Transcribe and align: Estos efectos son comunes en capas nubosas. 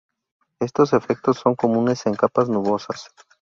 Estos 0.59 0.93
efectos 0.93 1.37
son 1.37 1.53
comunes 1.53 2.07
en 2.07 2.15
capas 2.15 2.49
nubosas. 2.49 3.11